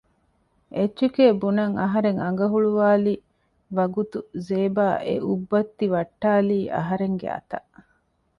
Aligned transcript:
އެއްޗެކޭ 0.75 1.25
ބުނަން 1.41 1.75
އަހަރެން 1.81 2.19
އަނގަ 2.23 2.45
ހުޅުވއިލި 2.53 3.15
ވަގުތު 3.77 4.19
ޒޭބާ 4.47 4.87
އެ 5.05 5.13
އުއްބައްތި 5.27 5.85
ވައްޓައިލީ 5.93 6.59
އަހަރެންގެ 6.75 7.27
އަތަށް 7.35 7.69